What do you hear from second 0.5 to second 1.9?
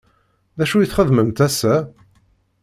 D acu i txedmemt ass-a?